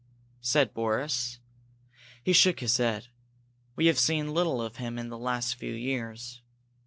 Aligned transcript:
said 0.41 0.73
Boris. 0.73 1.37
He 2.23 2.33
shook 2.33 2.59
his 2.59 2.77
head. 2.77 3.09
"We 3.75 3.85
have 3.85 3.99
seen 3.99 4.33
little 4.33 4.59
of 4.59 4.77
him 4.77 4.97
in 4.97 5.09
the 5.09 5.15
last 5.19 5.53
few 5.53 5.75
years. 5.75 6.41